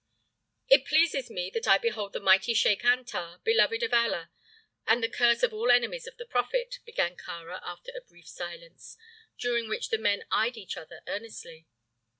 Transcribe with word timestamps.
"It 0.67 0.83
pleases 0.87 1.29
me 1.29 1.51
that 1.51 1.67
I 1.67 1.77
behold 1.77 2.13
the 2.13 2.19
mighty 2.19 2.55
Sheik 2.55 2.83
Antar, 2.83 3.39
beloved 3.43 3.83
of 3.83 3.93
Allah, 3.93 4.31
and 4.87 5.03
the 5.03 5.07
curse 5.07 5.43
of 5.43 5.53
all 5.53 5.69
enemies 5.69 6.07
of 6.07 6.17
the 6.17 6.25
prophet," 6.25 6.79
began 6.85 7.15
Kāra 7.15 7.59
after 7.61 7.91
a 7.95 8.01
brief 8.01 8.27
silence, 8.27 8.97
during 9.37 9.69
which 9.69 9.89
the 9.89 9.99
men 9.99 10.23
eyed 10.31 10.57
each 10.57 10.75
other 10.75 11.03
earnestly. 11.05 11.67